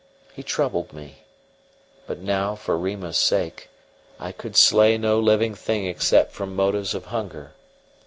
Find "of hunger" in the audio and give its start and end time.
6.95-7.51